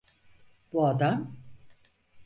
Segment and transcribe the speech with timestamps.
[0.73, 1.37] Bu adam?